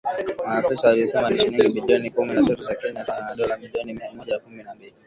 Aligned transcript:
Maafisa 0.45 0.87
walisema 0.87 1.29
ni 1.29 1.39
shilingi 1.39 1.81
bilioni 1.81 2.09
kumi 2.09 2.33
na 2.33 2.43
tatu 2.43 2.63
za 2.63 2.75
Kenya 2.75 3.05
sawa 3.05 3.21
na 3.21 3.35
dola 3.35 3.57
milioni 3.57 3.93
mia 3.93 4.11
moja 4.13 4.39
kumi 4.39 4.63
na 4.63 4.75
mbili. 4.75 4.93